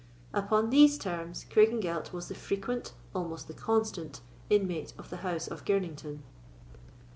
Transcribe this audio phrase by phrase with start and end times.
[0.33, 5.63] Upon these terms, Craigengelt was the frequent, almost the constant, inmate of the house of
[5.63, 6.23] Girnington.